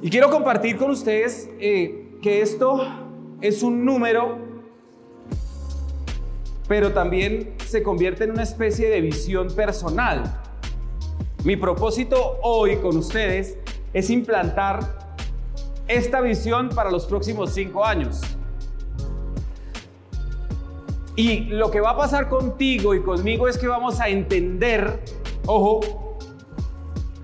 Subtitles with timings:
[0.00, 2.86] Y quiero compartir con ustedes eh, que esto
[3.40, 4.38] es un número,
[6.68, 10.40] pero también se convierte en una especie de visión personal.
[11.42, 13.58] Mi propósito hoy con ustedes
[13.92, 15.16] es implantar
[15.88, 18.20] esta visión para los próximos cinco años.
[21.16, 25.00] Y lo que va a pasar contigo y conmigo es que vamos a entender,
[25.44, 25.80] ojo,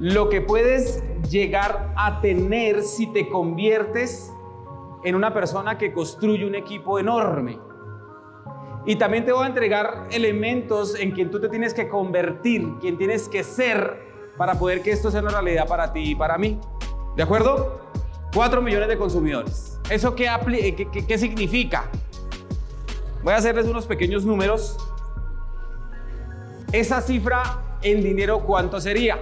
[0.01, 4.33] lo que puedes llegar a tener si te conviertes
[5.03, 7.59] en una persona que construye un equipo enorme.
[8.87, 12.97] Y también te voy a entregar elementos en quien tú te tienes que convertir, quien
[12.97, 13.99] tienes que ser
[14.39, 16.61] para poder que esto sea una realidad para ti y para mí.
[17.17, 17.81] ¿De acuerdo?
[18.33, 19.81] 4 millones de consumidores.
[19.91, 20.29] ¿Eso qué,
[20.93, 21.91] qué, qué significa?
[23.25, 24.77] Voy a hacerles unos pequeños números.
[26.71, 29.19] Esa cifra en dinero, ¿cuánto sería?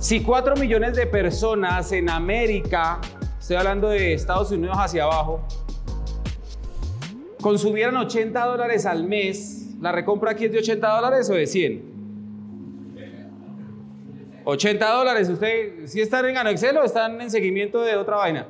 [0.00, 2.98] Si 4 millones de personas en América,
[3.38, 5.46] estoy hablando de Estados Unidos hacia abajo,
[7.42, 11.90] consumieran 80 dólares al mes, ¿la recompra aquí es de 80 dólares o de 100?
[14.42, 18.46] 80 dólares, ¿usted si están en Excel o están en seguimiento de otra vaina?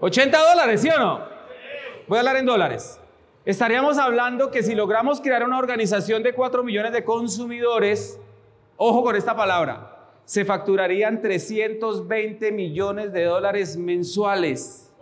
[0.00, 1.20] 80 dólares, ¿sí o no?
[2.06, 3.00] Voy a hablar en dólares.
[3.46, 8.20] Estaríamos hablando que si logramos crear una organización de 4 millones de consumidores,
[8.76, 14.92] ojo con esta palabra, se facturarían 320 millones de dólares mensuales.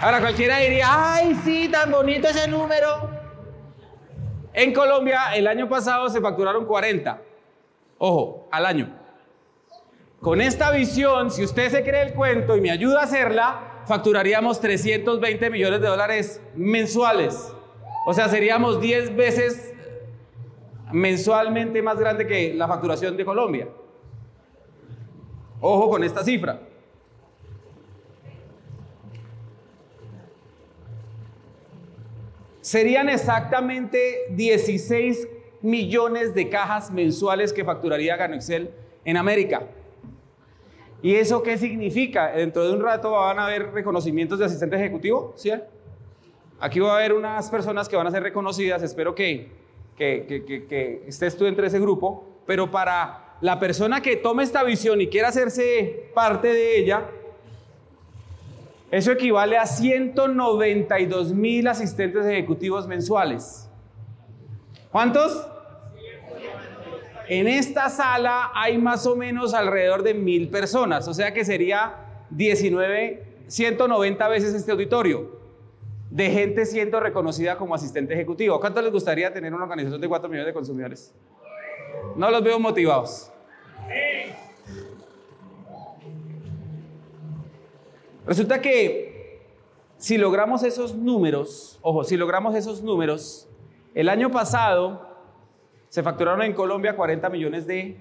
[0.00, 3.10] Ahora cualquiera diría, ay, sí, tan bonito ese número.
[4.52, 7.20] En Colombia el año pasado se facturaron 40.
[7.98, 8.96] Ojo, al año.
[10.20, 14.60] Con esta visión, si usted se cree el cuento y me ayuda a hacerla, facturaríamos
[14.60, 17.52] 320 millones de dólares mensuales.
[18.10, 19.72] O sea, seríamos 10 veces
[20.90, 23.68] mensualmente más grande que la facturación de Colombia.
[25.60, 26.60] Ojo con esta cifra.
[32.60, 35.28] Serían exactamente 16
[35.62, 38.72] millones de cajas mensuales que facturaría Excel
[39.04, 39.68] en América.
[41.00, 42.32] ¿Y eso qué significa?
[42.32, 45.52] Dentro de un rato van a haber reconocimientos de asistente ejecutivo, ¿sí?
[46.60, 49.48] Aquí va a haber unas personas que van a ser reconocidas, espero que,
[49.96, 55.06] que, estés tú entre ese grupo, pero para la persona que tome esta visión y
[55.06, 57.06] quiera hacerse parte de ella,
[58.90, 63.70] eso equivale a 192 mil asistentes ejecutivos mensuales.
[64.92, 65.46] ¿Cuántos?
[67.26, 72.26] En esta sala hay más o menos alrededor de mil personas, o sea que sería
[72.28, 75.39] 19, 190 veces este auditorio
[76.10, 78.58] de gente siendo reconocida como asistente ejecutivo.
[78.60, 81.14] ¿Cuánto les gustaría tener una organización de 4 millones de consumidores?
[82.16, 83.32] No los veo motivados.
[88.26, 89.40] Resulta que
[89.96, 93.48] si logramos esos números, ojo, si logramos esos números,
[93.94, 95.08] el año pasado
[95.88, 97.96] se facturaron en Colombia 40 millones de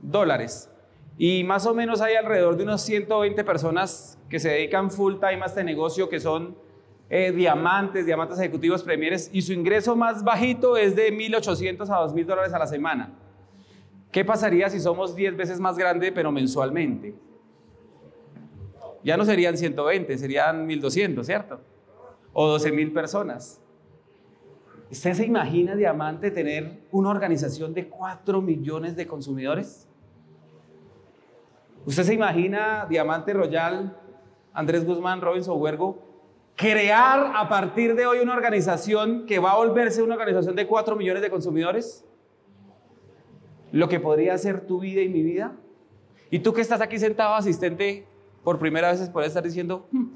[0.00, 0.70] dólares.
[1.16, 5.40] Y más o menos hay alrededor de unos 120 personas que se dedican full time
[5.42, 6.56] a este negocio, que son
[7.10, 12.26] eh, diamantes, diamantes ejecutivos premieres, y su ingreso más bajito es de 1.800 a 2.000
[12.26, 13.12] dólares a la semana.
[14.12, 17.14] ¿Qué pasaría si somos 10 veces más grande, pero mensualmente?
[19.04, 21.60] Ya no serían 120, serían 1.200, ¿cierto?
[22.32, 23.60] O 12.000 personas.
[24.90, 29.86] ¿Usted se imagina, Diamante, tener una organización de 4 millones de consumidores?
[31.84, 33.96] ¿Usted se imagina, Diamante Royal,
[34.52, 36.07] Andrés Guzmán, Robinson Huergo,
[36.58, 40.96] crear a partir de hoy una organización que va a volverse una organización de 4
[40.96, 42.04] millones de consumidores?
[43.72, 45.56] Lo que podría ser tu vida y mi vida.
[46.30, 48.06] Y tú que estás aquí sentado, asistente,
[48.42, 50.08] por primera vez puedes estar diciendo, hmm,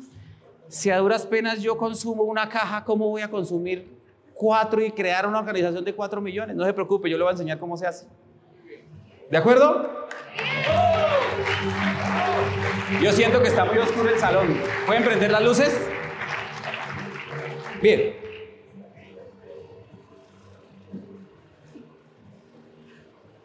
[0.68, 4.02] si a duras penas yo consumo una caja, ¿cómo voy a consumir
[4.34, 6.56] cuatro y crear una organización de cuatro millones.
[6.56, 8.06] No se preocupe, yo le voy a enseñar cómo se hace.
[9.30, 10.08] ¿De acuerdo?
[13.00, 14.60] Yo siento que está muy oscuro el salón.
[14.84, 15.88] ¿Pueden prender las luces?
[17.82, 18.14] Bien.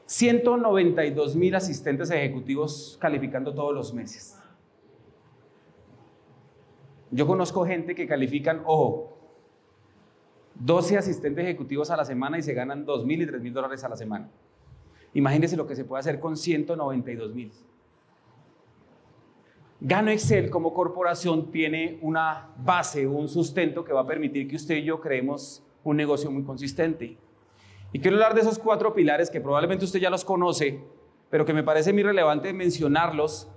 [0.06, 4.40] $192 mil asistentes ejecutivos calificando todos los meses.
[7.10, 9.18] Yo conozco gente que califican, ojo,
[10.56, 13.84] 12 asistentes ejecutivos a la semana y se ganan 2 mil y 3 mil dólares
[13.84, 14.30] a la semana.
[15.14, 17.52] Imagínense lo que se puede hacer con 192 mil.
[19.80, 24.78] Gano Excel como corporación tiene una base, un sustento que va a permitir que usted
[24.78, 27.18] y yo creemos un negocio muy consistente.
[27.94, 30.82] Y quiero hablar de esos cuatro pilares que probablemente usted ya los conoce,
[31.30, 33.50] pero que me parece muy relevante mencionarlos,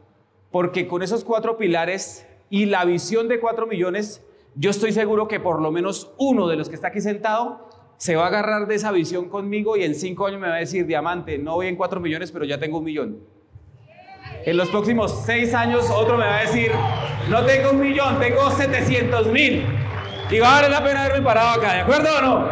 [0.50, 4.22] porque con esos cuatro pilares y la visión de cuatro millones,
[4.56, 8.16] yo estoy seguro que por lo menos uno de los que está aquí sentado se
[8.16, 10.86] va a agarrar de esa visión conmigo y en cinco años me va a decir,
[10.86, 13.39] diamante, no voy en cuatro millones, pero ya tengo un millón.
[14.44, 16.72] En los próximos seis años otro me va a decir,
[17.28, 19.66] no tengo un millón, tengo 700 mil.
[20.30, 22.48] Y va a valer la pena haberme parado acá, ¿de acuerdo o no?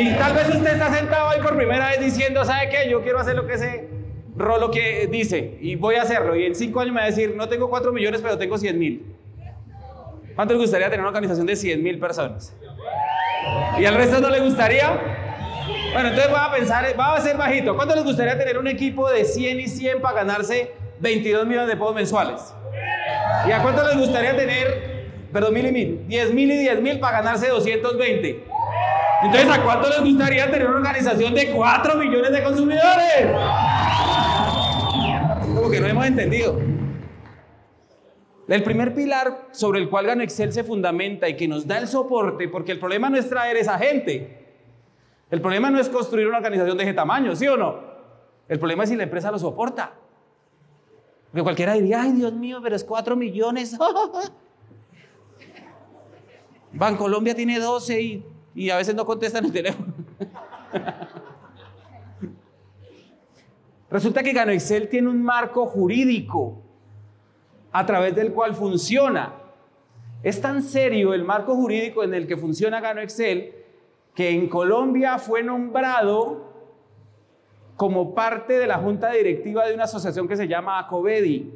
[0.00, 2.90] Y tal vez usted está sentado ahí por primera vez diciendo, ¿sabe qué?
[2.90, 3.88] Yo quiero hacer lo que ese
[4.36, 6.34] rolo que dice y voy a hacerlo.
[6.34, 8.78] Y en cinco años me va a decir, no tengo cuatro millones, pero tengo 100
[8.78, 9.14] mil.
[10.34, 12.56] ¿Cuánto le gustaría tener una organización de 100 mil personas?
[13.78, 15.00] ¿Y al resto no le gustaría?
[15.92, 17.76] Bueno, entonces va a pensar, va a ser bajito.
[17.76, 21.76] ¿Cuánto les gustaría tener un equipo de 100 y 100 para ganarse 22 millones de
[21.76, 22.54] pesos mensuales?
[23.46, 27.00] ¿Y a cuánto les gustaría tener, perdón, mil y mil, 10 mil y 10 mil
[27.00, 28.44] para ganarse 220?
[29.24, 33.26] Entonces, ¿a cuánto les gustaría tener una organización de 4 millones de consumidores?
[35.54, 36.58] Como que no hemos entendido.
[38.46, 41.88] El primer pilar sobre el cual Gano Excel se fundamenta y que nos da el
[41.88, 44.44] soporte, porque el problema no es traer esa gente.
[45.30, 47.80] El problema no es construir una organización de ese tamaño, ¿sí o no?
[48.46, 49.94] El problema es si la empresa lo soporta.
[51.34, 53.76] Porque cualquiera diría, ay Dios mío, pero es 4 millones.
[56.72, 59.92] Bancolombia tiene 12 y, y a veces no contestan el teléfono.
[63.90, 66.62] Resulta que Gano Excel tiene un marco jurídico
[67.72, 69.34] a través del cual funciona.
[70.22, 73.52] Es tan serio el marco jurídico en el que funciona Gano Excel
[74.14, 76.53] que en Colombia fue nombrado
[77.76, 81.52] como parte de la junta directiva de una asociación que se llama ACOBEDI.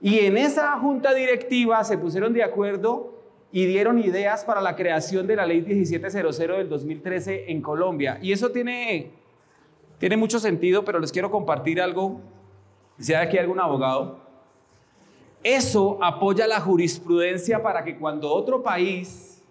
[0.00, 3.12] Y en esa junta directiva se pusieron de acuerdo
[3.52, 8.18] y dieron ideas para la creación de la ley 1700 del 2013 en Colombia.
[8.22, 9.10] Y eso tiene,
[9.98, 12.20] tiene mucho sentido, pero les quiero compartir algo,
[12.98, 14.22] si hay aquí algún abogado.
[15.44, 19.42] Eso apoya la jurisprudencia para que cuando otro país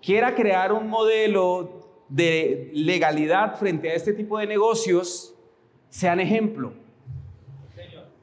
[0.00, 1.75] quiera crear un modelo
[2.08, 5.34] de legalidad frente a este tipo de negocios,
[5.88, 6.72] sean ejemplo.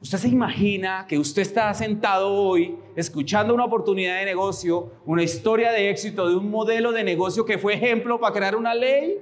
[0.00, 5.72] Usted se imagina que usted está sentado hoy escuchando una oportunidad de negocio, una historia
[5.72, 9.18] de éxito de un modelo de negocio que fue ejemplo para crear una ley.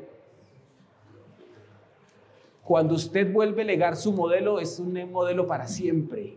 [2.64, 6.36] Cuando usted vuelve a legar su modelo, es un modelo para siempre.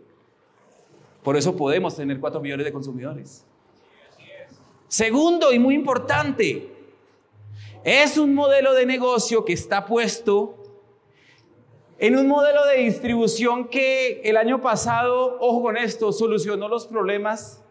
[1.24, 3.44] Por eso podemos tener 4 millones de consumidores.
[4.88, 6.75] Segundo y muy importante,
[7.86, 10.58] es un modelo de negocio que está puesto
[12.00, 17.64] en un modelo de distribución que el año pasado, ojo con esto, solucionó los problemas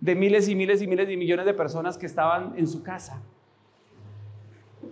[0.00, 3.20] de miles y miles y miles de millones de personas que estaban en su casa.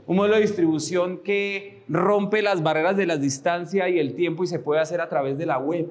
[0.04, 4.48] Un modelo de distribución que rompe las barreras de la distancia y el tiempo y
[4.48, 5.90] se puede hacer a través de la web.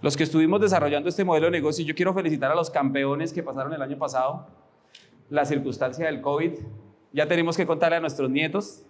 [0.00, 3.42] Los que estuvimos desarrollando este modelo de negocio, yo quiero felicitar a los campeones que
[3.42, 4.46] pasaron el año pasado,
[5.30, 6.52] la circunstancia del COVID.
[7.12, 8.84] Ya tenemos que contarle a nuestros nietos.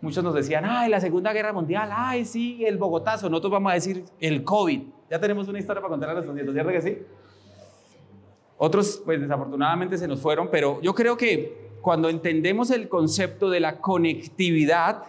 [0.00, 3.28] Muchos nos decían, ay, la Segunda Guerra Mundial, ay, sí, el Bogotazo.
[3.28, 4.82] Nosotros vamos a decir el COVID.
[5.10, 6.98] Ya tenemos una historia para contarle a nuestros nietos, ¿cierto que sí?
[8.58, 13.60] Otros, pues desafortunadamente se nos fueron, pero yo creo que cuando entendemos el concepto de
[13.60, 15.04] la conectividad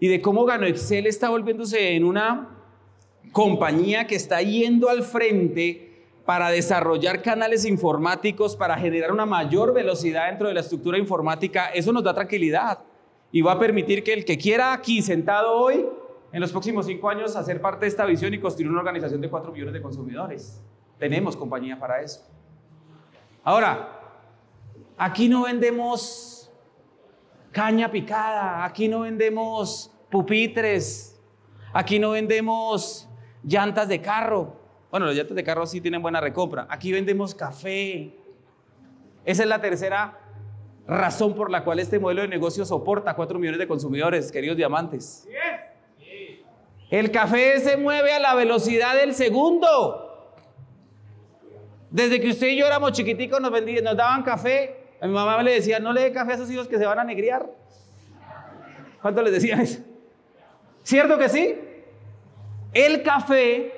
[0.00, 2.48] y de cómo Gano Excel está volviéndose en una
[3.32, 5.87] compañía que está yendo al frente
[6.28, 11.90] para desarrollar canales informáticos, para generar una mayor velocidad dentro de la estructura informática, eso
[11.90, 12.80] nos da tranquilidad
[13.32, 15.86] y va a permitir que el que quiera aquí sentado hoy,
[16.30, 19.30] en los próximos cinco años, hacer parte de esta visión y construir una organización de
[19.30, 20.62] cuatro millones de consumidores.
[20.98, 22.20] Tenemos compañía para eso.
[23.42, 23.88] Ahora,
[24.98, 26.52] aquí no vendemos
[27.52, 31.18] caña picada, aquí no vendemos pupitres,
[31.72, 33.08] aquí no vendemos
[33.42, 34.57] llantas de carro.
[34.90, 36.66] Bueno, las llantas de carro sí tienen buena recompra.
[36.70, 38.14] Aquí vendemos café.
[39.24, 40.18] Esa es la tercera
[40.86, 44.56] razón por la cual este modelo de negocio soporta a 4 millones de consumidores, queridos
[44.56, 45.28] diamantes.
[46.90, 50.34] El café se mueve a la velocidad del segundo.
[51.90, 54.86] Desde que usted y yo éramos chiquiticos nos, vendían, nos daban café.
[55.00, 56.98] A mi mamá le decía, no le dé café a esos hijos que se van
[56.98, 57.46] a negriar.
[59.02, 59.80] ¿Cuánto les decían eso?
[60.82, 61.54] ¿Cierto que sí?
[62.72, 63.77] El café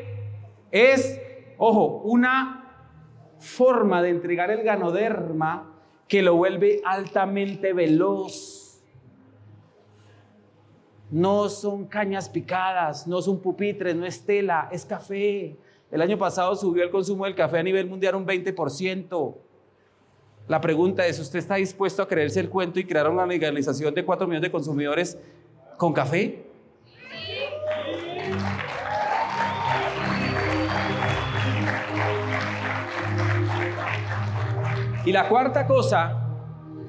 [0.71, 1.21] es,
[1.59, 2.61] ojo, una
[3.39, 5.75] forma de entregar el ganoderma
[6.07, 8.83] que lo vuelve altamente veloz.
[11.11, 15.57] No son cañas picadas, no son pupitres, no es tela, es café.
[15.91, 19.35] El año pasado subió el consumo del café a nivel mundial un 20%.
[20.47, 24.05] La pregunta es, ¿usted está dispuesto a creerse el cuento y crear una legalización de
[24.05, 25.19] 4 millones de consumidores
[25.77, 26.50] con café?
[35.05, 36.27] Y la cuarta cosa,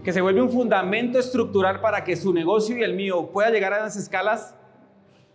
[0.03, 3.73] que se vuelve un fundamento estructural para que su negocio y el mío pueda llegar
[3.73, 4.53] a las escalas,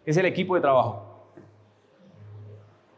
[0.04, 1.30] es el equipo de trabajo.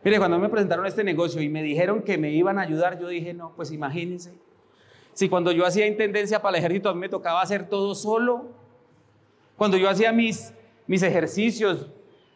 [0.03, 3.07] Mire, cuando me presentaron este negocio y me dijeron que me iban a ayudar, yo
[3.07, 4.33] dije, no, pues imagínense.
[5.13, 8.47] Si cuando yo hacía intendencia para el ejército me tocaba hacer todo solo,
[9.57, 10.53] cuando yo hacía mis,
[10.89, 11.89] mis ejercicios,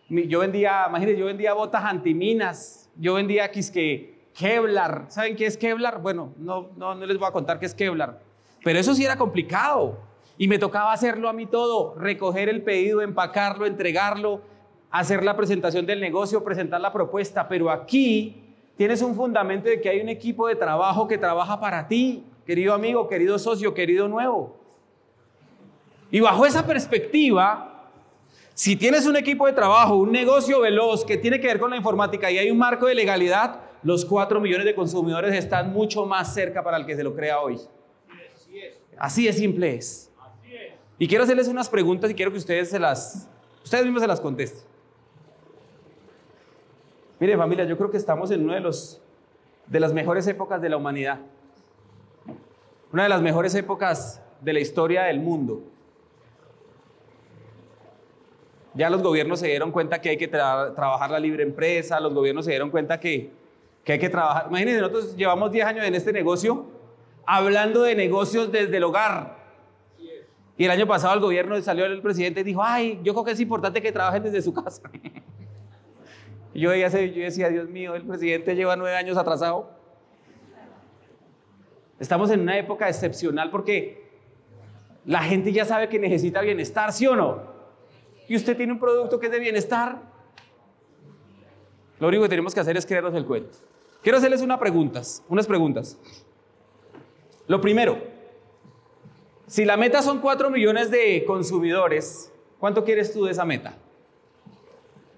[0.08, 5.06] yo vendía, imagínense, yo vendía botas antiminas, yo vendía quisque Kevlar.
[5.08, 6.00] ¿Saben qué es Kevlar?
[6.00, 8.20] Bueno, no, no, no les voy a contar qué es Kevlar.
[8.64, 9.98] Pero eso sí era complicado.
[10.38, 14.40] Y me tocaba hacerlo a mí todo, recoger el pedido, empacarlo, entregarlo,
[14.90, 17.48] hacer la presentación del negocio, presentar la propuesta.
[17.48, 18.42] Pero aquí
[18.76, 22.74] tienes un fundamento de que hay un equipo de trabajo que trabaja para ti, querido
[22.74, 24.56] amigo, querido socio, querido nuevo.
[26.10, 27.90] Y bajo esa perspectiva,
[28.54, 31.76] si tienes un equipo de trabajo, un negocio veloz que tiene que ver con la
[31.76, 36.32] informática y hay un marco de legalidad, los 4 millones de consumidores están mucho más
[36.32, 37.60] cerca para el que se lo crea hoy.
[38.96, 40.10] Así de simple es.
[40.98, 43.28] Y quiero hacerles unas preguntas y quiero que ustedes se las,
[43.64, 44.62] ustedes mismos se las contesten.
[47.18, 49.00] Mire familia, yo creo que estamos en una de, los,
[49.66, 51.20] de las mejores épocas de la humanidad.
[52.92, 55.62] Una de las mejores épocas de la historia del mundo.
[58.74, 62.44] Ya los gobiernos se dieron cuenta que hay que trabajar la libre empresa, los gobiernos
[62.44, 63.30] se dieron cuenta que
[63.84, 64.46] que hay que trabajar.
[64.48, 66.66] Imagínense, nosotros llevamos 10 años en este negocio
[67.26, 69.42] hablando de negocios desde el hogar.
[70.56, 73.32] Y el año pasado el gobierno salió el presidente y dijo, ay, yo creo que
[73.32, 74.82] es importante que trabajen desde su casa.
[76.54, 79.70] yo decía, Dios mío, el presidente lleva nueve años atrasado.
[81.98, 84.10] Estamos en una época excepcional porque
[85.06, 87.42] la gente ya sabe que necesita bienestar, ¿sí o no?
[88.28, 90.00] Y usted tiene un producto que es de bienestar.
[91.98, 93.58] Lo único que tenemos que hacer es creernos el cuento.
[94.02, 95.96] Quiero hacerles unas preguntas, unas preguntas.
[97.46, 97.98] Lo primero,
[99.46, 103.76] si la meta son 4 millones de consumidores, ¿cuánto quieres tú de esa meta?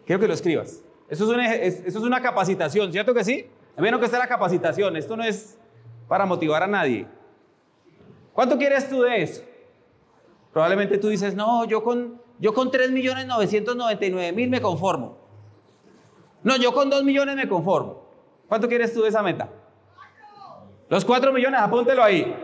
[0.05, 0.83] Quiero que lo escribas.
[1.09, 3.47] Eso es una, eso capacitación, ¿cierto que sí?
[3.79, 5.59] Menos que esté la capacitación, esto no es
[6.07, 7.07] para motivar a nadie.
[8.33, 9.43] ¿Cuánto quieres tú de eso?
[10.53, 15.17] Probablemente tú dices, no, yo con, yo con 3 millones 999 mil me conformo.
[16.43, 18.04] No, yo con 2 millones me conformo.
[18.49, 19.49] ¿Cuánto quieres tú de esa meta?
[20.89, 22.35] Los 4 millones, apúntelo ahí.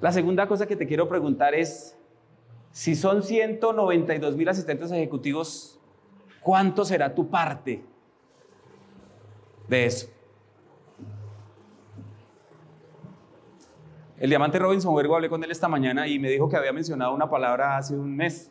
[0.00, 1.96] La segunda cosa que te quiero preguntar es,
[2.70, 5.80] si son 192 mil asistentes ejecutivos,
[6.40, 7.84] ¿cuánto será tu parte
[9.68, 10.08] de eso?
[14.18, 17.14] El diamante Robinson Huergo hablé con él esta mañana y me dijo que había mencionado
[17.14, 18.50] una palabra hace un mes.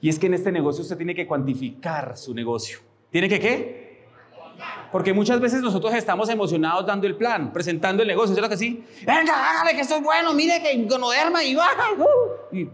[0.00, 2.78] Y es que en este negocio usted tiene que cuantificar su negocio.
[3.14, 4.08] ¿Tiene que qué?
[4.90, 8.56] Porque muchas veces nosotros estamos emocionados dando el plan, presentando el negocio, ¿sabes lo que
[8.56, 8.84] sí?
[9.06, 11.92] Venga, hágale que estoy bueno, mire que gonoderma y baja.
[11.96, 12.56] Uh".
[12.56, 12.68] Y,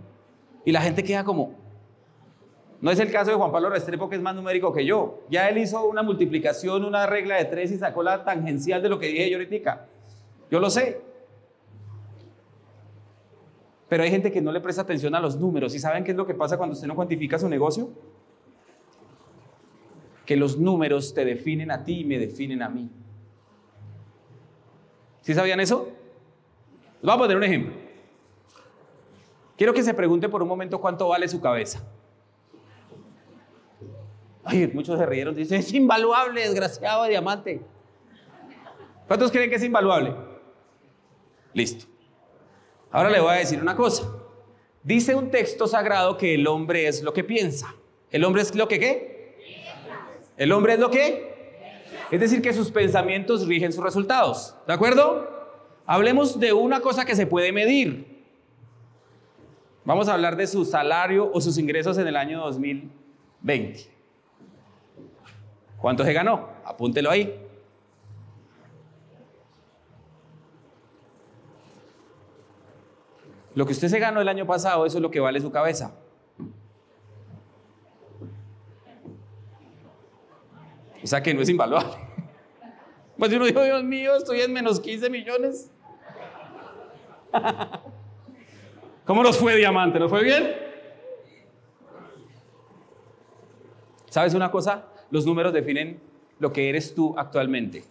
[0.64, 1.59] y la gente queda como,
[2.80, 5.25] no es el caso de Juan Pablo Restrepo, que es más numérico que yo.
[5.28, 8.99] Ya él hizo una multiplicación, una regla de tres y sacó la tangencial de lo
[8.99, 9.88] que dije yo ahorita.
[10.50, 11.02] Yo lo sé.
[13.90, 15.75] Pero hay gente que no le presta atención a los números.
[15.75, 17.90] ¿Y saben qué es lo que pasa cuando usted no cuantifica su negocio?
[20.30, 22.88] Que los números te definen a ti y me definen a mí.
[25.22, 25.88] ¿Sí sabían eso?
[27.02, 27.75] Les voy a poner un ejemplo.
[29.58, 31.82] Quiero que se pregunte por un momento cuánto vale su cabeza.
[34.44, 37.62] Ay, muchos se rieron, dicen, es invaluable, desgraciado de diamante.
[39.08, 40.14] ¿Cuántos creen que es invaluable?
[41.52, 41.87] Listo.
[42.92, 44.08] Ahora le voy a decir una cosa.
[44.84, 47.75] Dice un texto sagrado que el hombre es lo que piensa.
[48.12, 49.10] ¿El hombre es lo que qué?
[50.40, 51.28] El hombre es lo que...
[52.11, 54.56] Es decir, que sus pensamientos rigen sus resultados.
[54.66, 55.28] ¿De acuerdo?
[55.85, 58.25] Hablemos de una cosa que se puede medir.
[59.85, 63.80] Vamos a hablar de su salario o sus ingresos en el año 2020.
[65.76, 66.49] ¿Cuánto se ganó?
[66.64, 67.38] Apúntelo ahí.
[73.54, 75.92] Lo que usted se ganó el año pasado, eso es lo que vale su cabeza.
[81.02, 81.90] O sea que no es invaluable.
[83.19, 85.71] Pues uno dijo, Dios mío, estoy en menos 15 millones.
[89.04, 89.99] ¿Cómo nos fue Diamante?
[89.99, 90.57] ¿Nos fue bien?
[94.09, 94.87] ¿Sabes una cosa?
[95.11, 96.00] Los números definen
[96.38, 97.85] lo que eres tú actualmente.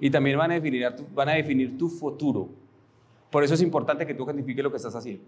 [0.00, 2.50] y también van a definir van a definir tu futuro.
[3.30, 5.24] Por eso es importante que tú cuantifiques lo que estás haciendo.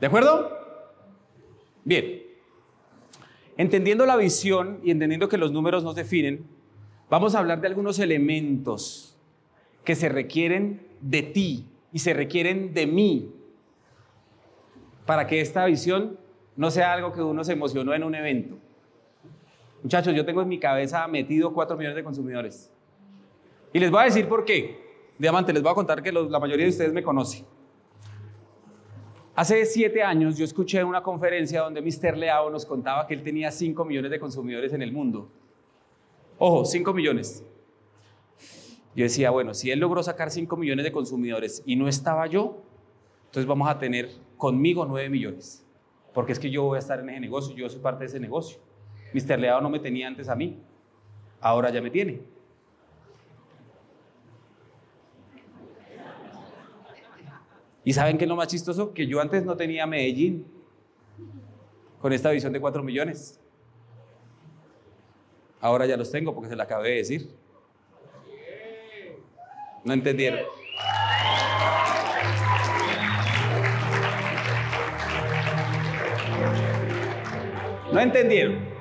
[0.00, 0.50] ¿De acuerdo?
[1.84, 2.31] Bien.
[3.62, 6.44] Entendiendo la visión y entendiendo que los números nos definen,
[7.08, 9.16] vamos a hablar de algunos elementos
[9.84, 13.32] que se requieren de ti y se requieren de mí
[15.06, 16.18] para que esta visión
[16.56, 18.58] no sea algo que uno se emocionó en un evento.
[19.80, 22.68] Muchachos, yo tengo en mi cabeza metido 4 millones de consumidores.
[23.72, 24.76] Y les voy a decir por qué.
[25.16, 27.46] Diamante, les voy a contar que la mayoría de ustedes me conocen.
[29.34, 32.18] Hace siete años yo escuché una conferencia donde Mr.
[32.18, 35.30] Leao nos contaba que él tenía 5 millones de consumidores en el mundo.
[36.38, 37.42] Ojo, 5 millones.
[38.94, 42.62] Yo decía, bueno, si él logró sacar 5 millones de consumidores y no estaba yo,
[43.24, 45.64] entonces vamos a tener conmigo 9 millones.
[46.12, 48.20] Porque es que yo voy a estar en ese negocio, yo soy parte de ese
[48.20, 48.58] negocio.
[49.14, 49.38] Mr.
[49.38, 50.58] Leao no me tenía antes a mí,
[51.40, 52.20] ahora ya me tiene.
[57.84, 58.94] ¿Y saben qué es lo más chistoso?
[58.94, 60.46] Que yo antes no tenía Medellín
[62.00, 63.40] con esta visión de 4 millones.
[65.60, 67.34] Ahora ya los tengo porque se la acabé de decir.
[69.84, 70.40] No entendieron.
[77.92, 78.72] No entendieron.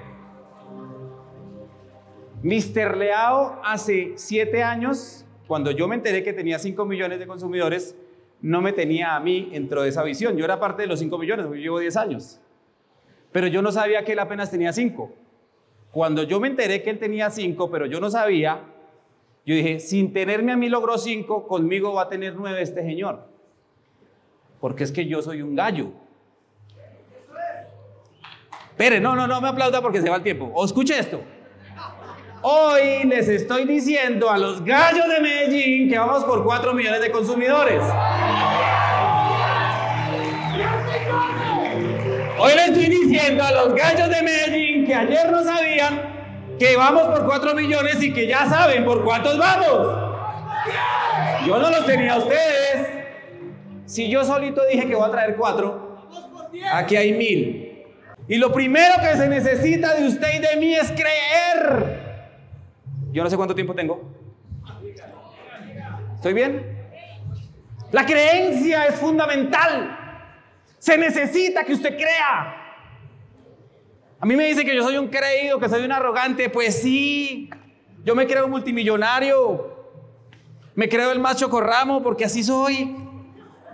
[2.44, 2.98] Mr.
[2.98, 7.96] Leao hace siete años, cuando yo me enteré que tenía 5 millones de consumidores,
[8.42, 10.36] no me tenía a mí dentro de esa visión.
[10.36, 12.40] Yo era parte de los 5 millones, yo llevo 10 años.
[13.32, 15.12] Pero yo no sabía que él apenas tenía 5.
[15.92, 18.62] Cuando yo me enteré que él tenía 5, pero yo no sabía,
[19.46, 23.28] yo dije, sin tenerme a mí logró 5, conmigo va a tener 9 este señor.
[24.60, 25.92] Porque es que yo soy un gallo.
[28.70, 30.52] Espere, no, no, no me aplauda porque se va el tiempo.
[30.54, 31.22] O escuche esto.
[32.44, 37.12] Hoy les estoy diciendo a los gallos de Medellín que vamos por 4 millones de
[37.12, 37.84] consumidores.
[42.40, 46.02] Hoy les estoy diciendo a los gallos de Medellín que ayer no sabían
[46.58, 50.00] que vamos por 4 millones y que ya saben por cuántos vamos.
[51.46, 52.88] Yo no los tenía a ustedes.
[53.86, 56.08] Si yo solito dije que voy a traer 4,
[56.74, 57.86] aquí hay mil.
[58.28, 62.01] Y lo primero que se necesita de usted y de mí es creer.
[63.12, 64.02] Yo no sé cuánto tiempo tengo.
[66.16, 66.78] ¿Estoy bien?
[67.92, 69.98] La creencia es fundamental.
[70.78, 72.58] Se necesita que usted crea.
[74.20, 76.50] A mí me dice que yo soy un creído, que soy un arrogante.
[76.50, 77.50] Pues sí,
[78.04, 79.76] yo me creo multimillonario.
[80.76, 82.96] Me creo el macho corramo porque así soy.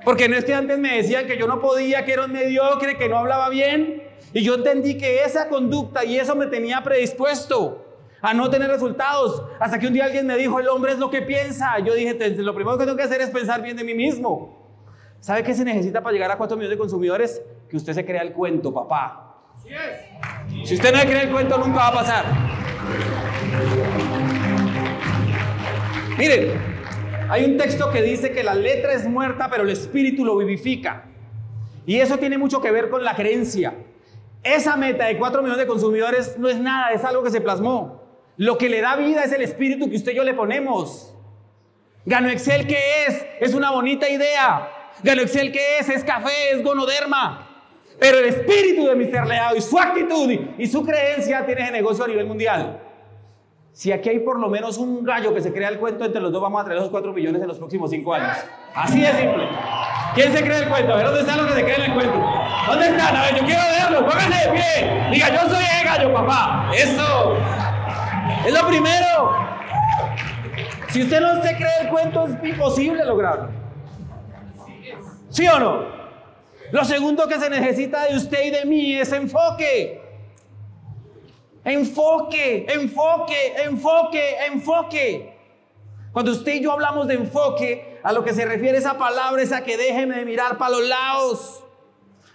[0.04, 2.97] Porque no es que antes me decían que yo no podía, que era un mediocre,
[2.97, 4.04] que no hablaba bien.
[4.34, 7.87] Y yo entendí que esa conducta y eso me tenía predispuesto
[8.28, 9.42] a no tener resultados.
[9.58, 11.80] Hasta que un día alguien me dijo, el hombre es lo que piensa.
[11.80, 14.68] Yo dije, lo primero que tengo que hacer es pensar bien de mí mismo.
[15.22, 17.42] ¿Sabe qué se necesita para llegar a 4 millones de consumidores?
[17.70, 19.46] Que usted se crea el cuento, papá.
[20.66, 22.26] Si usted no cree el cuento, nunca va a pasar.
[26.18, 26.52] Miren,
[27.30, 31.06] hay un texto que dice que la letra es muerta, pero el espíritu lo vivifica.
[31.86, 33.74] Y eso tiene mucho que ver con la creencia.
[34.44, 37.96] Esa meta de 4 millones de consumidores no es nada, es algo que se plasmó.
[38.38, 41.13] Lo que le da vida es el espíritu que usted y yo le ponemos.
[42.06, 43.26] Gano Excel, ¿qué es?
[43.39, 44.69] Es una bonita idea.
[45.04, 45.89] Gano Excel, ¿qué es?
[45.89, 47.47] Es café, es gonoderma.
[48.00, 49.28] Pero el espíritu de Mr.
[49.28, 52.80] Leao y su actitud y su creencia tiene ese negocio a nivel mundial.
[53.73, 56.32] Si aquí hay por lo menos un gallo que se crea el cuento, entre los
[56.32, 58.38] dos vamos a traer los 4 millones en los próximos 5 años.
[58.73, 59.47] Así de simple.
[60.15, 60.93] ¿Quién se cree el cuento?
[60.93, 62.26] A ver, ¿dónde están los que se creen el cuento?
[62.67, 63.15] ¿Dónde están?
[63.15, 64.02] A ver, yo quiero verlos.
[64.12, 65.10] Pónganse de pie.
[65.12, 66.71] Diga, yo soy el gallo, papá.
[66.76, 67.38] Eso.
[68.46, 69.48] Es lo primero.
[70.90, 73.50] Si usted no se cree el cuento, es imposible lograrlo.
[75.30, 75.86] ¿Sí o no?
[76.72, 80.02] Lo segundo que se necesita de usted y de mí es enfoque.
[81.63, 85.38] Enfoque, enfoque, enfoque, enfoque.
[86.12, 89.52] Cuando usted y yo hablamos de enfoque, a lo que se refiere esa palabra es
[89.52, 91.63] a que déjeme de mirar para los lados.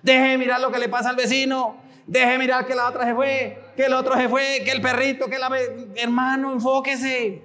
[0.03, 1.82] Deje de mirar lo que le pasa al vecino.
[2.07, 4.81] Deje de mirar que la otra se fue que el otro se fue, que el
[4.81, 5.51] perrito, que la...
[5.97, 7.43] Hermano, enfóquese.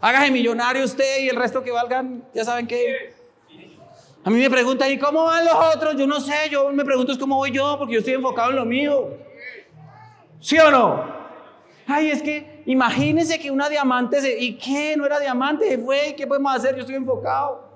[0.00, 3.14] Hágase millonario usted y el resto que valgan, ya saben que...
[4.24, 5.96] A mí me preguntan, ¿y cómo van los otros?
[5.96, 8.56] Yo no sé, yo me pregunto es cómo voy yo, porque yo estoy enfocado en
[8.56, 9.10] lo mío.
[10.40, 11.04] ¿Sí o no?
[11.86, 14.38] Ay, es que imagínense que una diamante se...
[14.38, 14.96] ¿Y qué?
[14.96, 16.14] No era diamante, se fue.
[16.16, 16.74] ¿Qué podemos hacer?
[16.74, 17.68] Yo estoy enfocado.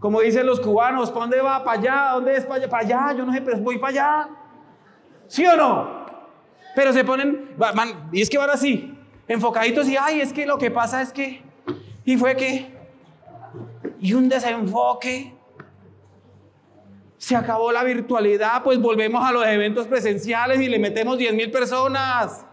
[0.00, 1.62] Como dicen los cubanos, ¿para dónde va?
[1.62, 2.10] ¿Para allá?
[2.14, 2.44] ¿Dónde es?
[2.44, 2.68] ¿Para allá?
[2.68, 3.18] Para allá.
[3.18, 4.28] Yo no sé, pero voy para allá.
[5.28, 6.06] ¿Sí o no?
[6.74, 7.56] Pero se ponen,
[8.12, 8.94] y es que van así.
[9.26, 11.42] enfocaditos y, ay, es que lo que pasa es que,
[12.04, 12.70] y fue que,
[14.00, 15.32] y un desenfoque.
[17.18, 21.50] Se acabó la virtualidad, pues volvemos a los eventos presenciales y le metemos 10 mil
[21.50, 22.44] personas.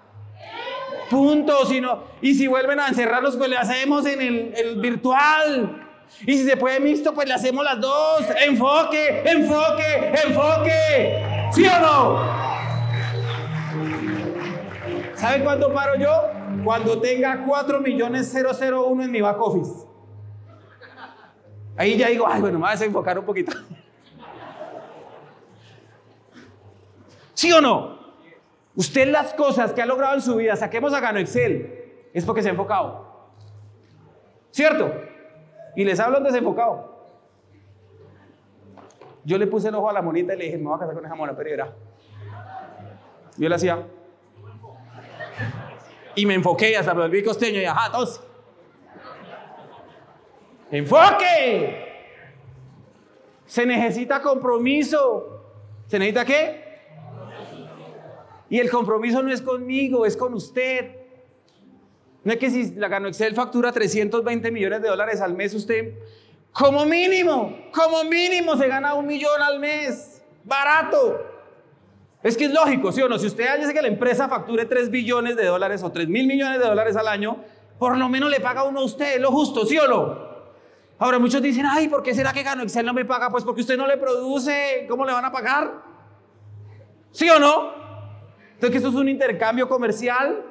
[1.09, 1.65] Punto.
[1.65, 1.81] Si
[2.21, 5.85] y si vuelven a encerrarlos, pues le hacemos en el, el virtual.
[6.25, 8.23] Y si se puede mixto, pues le hacemos las dos.
[8.45, 11.49] Enfoque, enfoque, enfoque.
[11.51, 12.42] ¿Sí o no?
[15.23, 16.11] ¿Sabe cuánto paro yo?
[16.65, 19.87] Cuando tenga 4 millones 001 en mi back office.
[21.77, 23.53] Ahí ya digo, ay, bueno, me voy a desenfocar un poquito.
[27.33, 27.99] ¿Sí o no?
[28.75, 32.41] Usted las cosas que ha logrado en su vida, saquemos a Gano Excel, es porque
[32.41, 33.31] se ha enfocado.
[34.51, 34.93] ¿Cierto?
[35.77, 37.07] Y les hablo desenfocado.
[39.23, 40.95] Yo le puse el ojo a la monita y le dije, me voy a casar
[40.95, 41.73] con esa mona, pero era.
[43.37, 43.87] Yo le hacía.
[46.15, 48.21] Y me enfoqué y hasta me volví costeño y ajá, entonces.
[50.71, 51.93] ¡Enfoque!
[53.45, 55.43] Se necesita compromiso.
[55.87, 56.63] ¿Se necesita qué?
[58.49, 60.95] Y el compromiso no es conmigo, es con usted.
[62.23, 65.93] No es que si la Gano Excel factura 320 millones de dólares al mes, usted,
[66.51, 70.21] como mínimo, como mínimo se gana un millón al mes.
[70.43, 71.32] Barato.
[72.23, 73.19] Es que es lógico, ¿sí o no?
[73.19, 76.59] Si usted dice que la empresa facture 3 billones de dólares o 3 mil millones
[76.59, 77.37] de dólares al año,
[77.77, 80.33] por lo menos le paga uno a usted, lo justo, ¿sí o no?
[80.99, 83.29] Ahora muchos dicen, ay, ¿por qué será que Gano Excel no me paga?
[83.29, 85.81] Pues porque usted no le produce, ¿cómo le van a pagar?
[87.11, 87.73] ¿Sí o no?
[88.53, 90.45] Entonces, que esto es un intercambio comercial.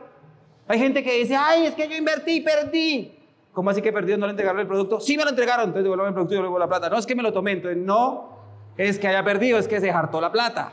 [0.68, 3.18] Hay gente que dice, ay, es que yo invertí, perdí.
[3.54, 4.18] ¿Cómo así que perdió?
[4.18, 5.00] ¿No le entregaron el producto?
[5.00, 6.90] Sí me lo entregaron, entonces devuelvo el producto y devuelvo la plata.
[6.90, 8.38] No es que me lo tomé, entonces no
[8.76, 10.72] es que haya perdido, es que se hartó la plata.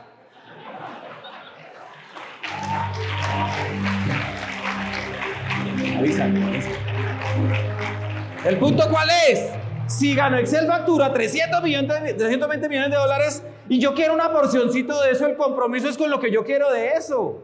[8.44, 9.50] ¿El punto cuál es?
[9.86, 15.00] Si gano Excel factura 300 millones, 320 millones de dólares y yo quiero una porcioncito
[15.02, 17.42] de eso, el compromiso es con lo que yo quiero de eso.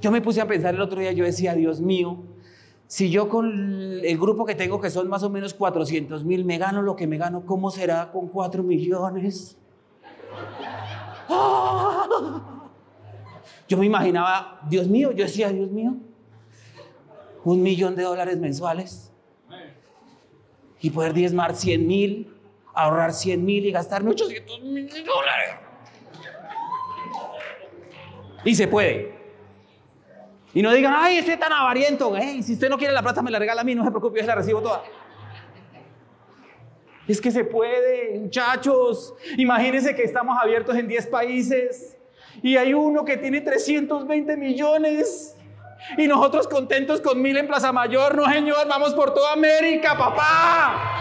[0.00, 2.22] Yo me puse a pensar el otro día, yo decía, Dios mío,
[2.86, 6.56] si yo con el grupo que tengo, que son más o menos 400 mil, me
[6.56, 9.58] gano lo que me gano, ¿cómo será con 4 millones?
[13.68, 15.96] Yo me imaginaba, Dios mío, yo decía, Dios mío,
[17.52, 19.10] un millón de dólares mensuales
[20.80, 22.34] y poder diezmar 100 mil,
[22.74, 25.56] ahorrar 100 mil y gastarme 800 mil dólares.
[28.44, 29.16] Y se puede.
[30.54, 32.14] Y no digan, ay, ese tan avariento.
[32.42, 34.26] si usted no quiere la plata, me la regala a mí, no se preocupe, yo
[34.26, 34.82] la recibo toda.
[37.06, 39.14] Es que se puede, muchachos.
[39.38, 41.96] Imagínense que estamos abiertos en 10 países
[42.42, 45.37] y hay uno que tiene 320 millones.
[45.96, 48.16] Y nosotros contentos con mil en Plaza Mayor.
[48.16, 50.98] No, señor, vamos por toda América, papá.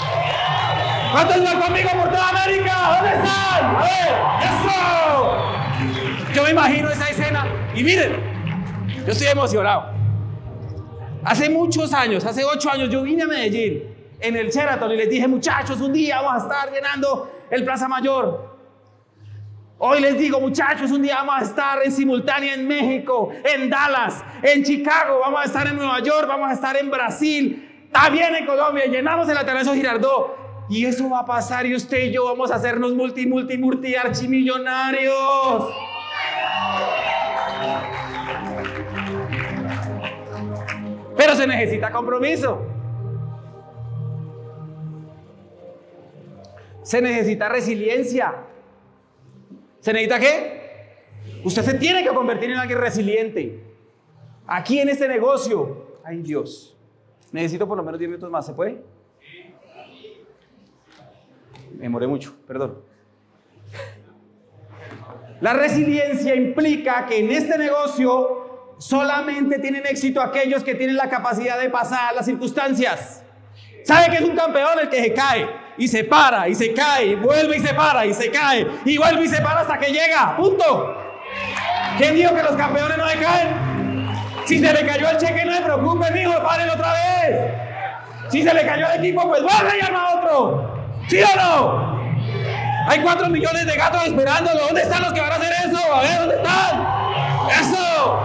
[1.12, 2.74] ¿Cuántos van conmigo por toda América?
[2.96, 3.76] ¿Dónde están?
[3.76, 4.14] A ver,
[4.44, 6.34] eso.
[6.34, 7.48] Yo me imagino esa escena.
[7.76, 8.16] Y miren,
[9.06, 9.92] yo estoy emocionado.
[11.24, 15.10] Hace muchos años, hace ocho años, yo vine a Medellín en el Sheraton y les
[15.10, 18.57] dije, muchachos, un día vamos a estar llenando el Plaza Mayor.
[19.80, 24.24] Hoy les digo, muchachos, un día vamos a estar en simultánea en México, en Dallas,
[24.42, 28.48] en Chicago, vamos a estar en Nueva York, vamos a estar en Brasil, también en
[28.48, 30.48] Colombia, llenamos el Atanasio Girardot.
[30.70, 33.96] Y eso va a pasar y usted y yo vamos a hacernos multi, multi, multi
[33.96, 35.74] archimillonarios.
[41.16, 42.66] Pero se necesita compromiso.
[46.84, 48.34] Se necesita resiliencia.
[49.80, 50.68] ¿Se necesita qué?
[51.44, 53.64] Usted se tiene que convertir en alguien resiliente.
[54.46, 55.98] Aquí en este negocio.
[56.04, 56.76] Ay Dios.
[57.32, 58.46] Necesito por lo menos 10 minutos más.
[58.46, 58.82] ¿Se puede?
[61.78, 62.80] Me moré mucho, perdón.
[65.42, 71.60] La resiliencia implica que en este negocio solamente tienen éxito aquellos que tienen la capacidad
[71.60, 73.24] de pasar las circunstancias.
[73.84, 77.06] ¿Sabe que es un campeón el que se cae y se para y se cae,
[77.06, 79.92] y vuelve y se para y se cae y vuelve y se para hasta que
[79.92, 80.36] llega?
[80.36, 81.04] Punto.
[81.98, 83.68] ¿Quién dijo que los campeones no se caen?
[84.46, 87.52] Si se le cayó el cheque, no se preocupe, mijo, paren otra vez.
[88.30, 90.78] Si se le cayó el equipo, pues vuelve y a otro.
[91.10, 91.98] ¿Sí o no?
[92.88, 94.68] Hay cuatro millones de gatos esperándolo.
[94.68, 95.94] ¿Dónde están los que van a hacer eso?
[95.94, 96.88] A ver, ¿dónde están?
[97.62, 98.20] ¡Eso!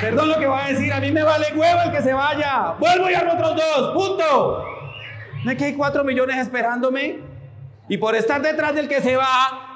[0.00, 2.74] Perdón lo que va a decir, a mí me vale huevo el que se vaya.
[2.78, 4.64] Vuelvo y hago otros dos, punto.
[5.44, 7.20] No es que hay cuatro millones esperándome
[7.88, 9.66] y por estar detrás del que se va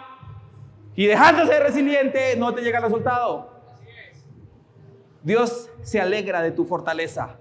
[0.94, 3.50] y dejándose resiliente no te llega el resultado.
[5.22, 7.36] Dios se alegra de tu fortaleza.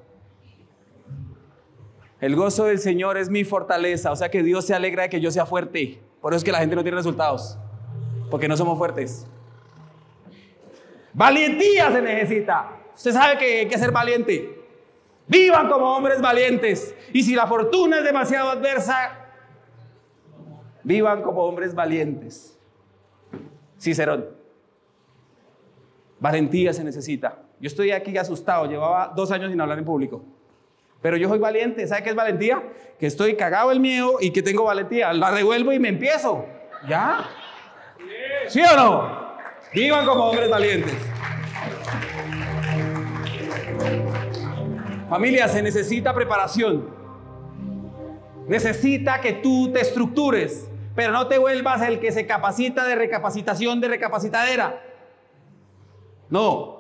[2.22, 5.22] El gozo del Señor es mi fortaleza, o sea que Dios se alegra de que
[5.22, 6.02] yo sea fuerte.
[6.22, 7.58] Por eso es que la gente no tiene resultados,
[8.30, 9.26] porque no somos fuertes.
[11.14, 12.78] Valentía se necesita.
[12.96, 14.60] Usted sabe que hay que ser valiente.
[15.28, 16.96] Vivan como hombres valientes.
[17.14, 19.28] Y si la fortuna es demasiado adversa,
[20.84, 22.60] vivan como hombres valientes.
[23.80, 24.26] Cicerón.
[26.20, 27.38] Valentía se necesita.
[27.60, 30.24] Yo estoy aquí asustado, llevaba dos años sin hablar en público.
[31.02, 31.88] Pero yo soy valiente.
[31.88, 32.62] ¿Sabe qué es valentía?
[33.00, 35.14] Que estoy cagado el miedo y que tengo valentía.
[35.14, 36.46] La revuelvo y me empiezo.
[36.88, 37.26] ¿Ya?
[38.48, 39.29] ¿Sí o no?
[39.74, 40.96] Vivan como hombres valientes.
[45.10, 46.90] Familia, se necesita preparación.
[48.48, 53.80] Necesita que tú te estructures, pero no te vuelvas el que se capacita de recapacitación
[53.80, 54.82] de recapacitadera.
[56.30, 56.80] No.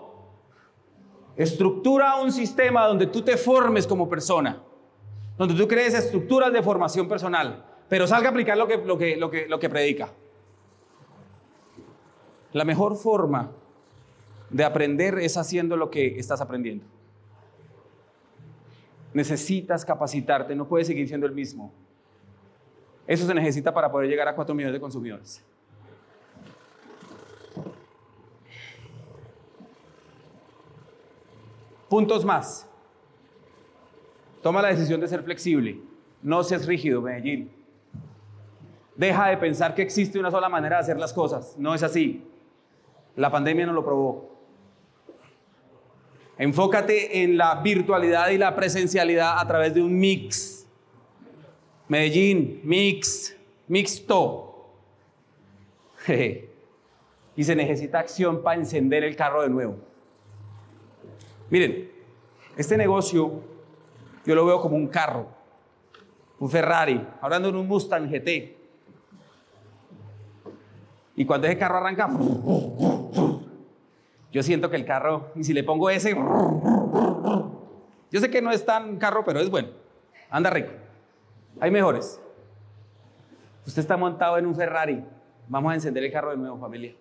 [1.38, 4.62] Estructura un sistema donde tú te formes como persona,
[5.38, 9.15] donde tú crees estructuras de formación personal, pero salga a aplicar lo que, lo que,
[9.15, 10.10] lo que, lo que predica.
[12.54, 13.52] La mejor forma
[14.50, 16.86] de aprender es haciendo lo que estás aprendiendo.
[19.14, 21.72] Necesitas capacitarte, no puedes seguir siendo el mismo.
[23.08, 25.44] Eso se necesita para poder llegar a 4 millones de consumidores.
[31.90, 32.68] Puntos más.
[34.44, 35.82] Toma la decisión de ser flexible.
[36.22, 37.52] No seas rígido, Medellín.
[38.96, 41.56] Deja de pensar que existe una sola manera de hacer las cosas.
[41.58, 42.24] No es así.
[43.15, 44.30] La pandemia no lo probó.
[46.38, 50.65] Enfócate en la virtualidad y la presencialidad a través de un mix.
[51.88, 53.36] Medellín, mix,
[53.67, 54.69] mixto.
[57.36, 59.78] y se necesita acción para encender el carro de nuevo.
[61.50, 61.91] Miren,
[62.56, 63.41] este negocio
[64.26, 65.28] yo lo veo como un carro,
[66.39, 68.58] un Ferrari, hablando de un Mustang GT.
[71.15, 72.08] Y cuando ese carro arranca,
[74.32, 76.15] yo siento que el carro, y si le pongo ese,
[78.12, 79.70] yo sé que no es tan carro, pero es bueno,
[80.30, 80.72] anda rico.
[81.60, 82.22] Hay mejores.
[83.65, 85.04] Usted está montado en un Ferrari,
[85.48, 86.96] vamos a encender el carro de nuevo, familia.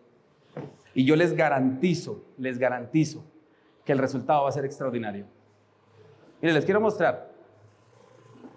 [0.95, 3.25] Y yo les garantizo, les garantizo
[3.85, 5.27] que el resultado va a ser extraordinario.
[6.41, 7.31] Miren, les quiero mostrar.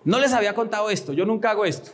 [0.03, 1.91] No les había contado esto, yo nunca hago esto.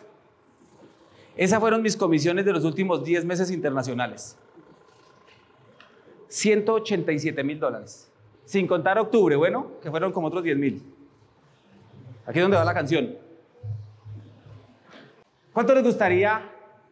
[1.35, 4.37] Esas fueron mis comisiones de los últimos 10 meses internacionales.
[6.27, 8.11] 187 mil dólares.
[8.45, 10.83] Sin contar octubre, bueno, que fueron como otros 10 mil.
[12.25, 13.15] Aquí es donde va la canción.
[15.53, 16.49] ¿Cuánto les gustaría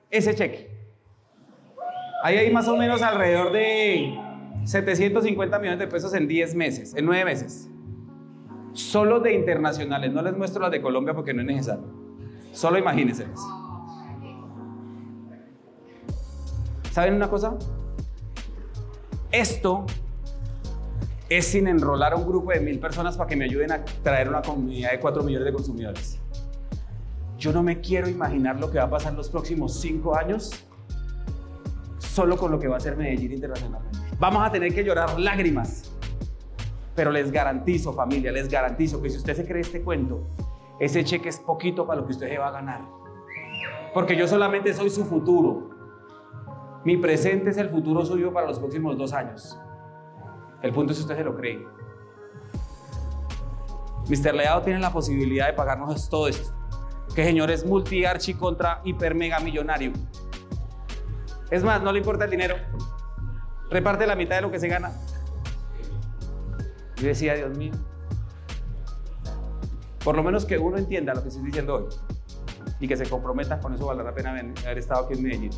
[0.09, 0.69] ese cheque?
[2.23, 4.17] Ahí hay más o menos alrededor de
[4.63, 7.69] 750 millones de pesos en 10 meses, en 9 meses.
[8.73, 11.85] Solo de internacionales, no les muestro las de Colombia porque no es necesario.
[12.51, 13.27] Solo imagínense.
[16.91, 17.57] ¿Saben una cosa?
[19.35, 19.85] Esto
[21.27, 24.29] es sin enrolar a un grupo de mil personas para que me ayuden a traer
[24.29, 26.21] una comunidad de 4 millones de consumidores.
[27.37, 30.51] Yo no me quiero imaginar lo que va a pasar los próximos 5 años
[31.99, 33.99] solo con lo que va a ser Medellín internacionalmente.
[34.17, 35.91] Vamos a tener que llorar lágrimas.
[36.95, 40.29] Pero les garantizo, familia, les garantizo que si usted se cree este cuento,
[40.79, 42.85] ese cheque es poquito para lo que usted se va a ganar.
[43.93, 45.74] Porque yo solamente soy su futuro.
[46.85, 49.59] Mi presente es el futuro suyo para los próximos dos años.
[50.61, 51.67] El punto es si usted se lo cree.
[54.07, 54.35] Mr.
[54.35, 56.53] Leado tiene la posibilidad de pagarnos todo esto.
[57.15, 59.91] Que señor es multi, archi, contra, hiper, mega millonario.
[61.49, 62.55] Es más, no le importa el dinero
[63.69, 64.91] reparte la mitad de lo que se gana.
[66.97, 67.73] Yo decía, Dios mío,
[70.03, 71.85] por lo menos que uno entienda lo que estoy diciendo hoy
[72.79, 75.51] y que se comprometa, con eso vale la pena haber estado aquí en Medellín.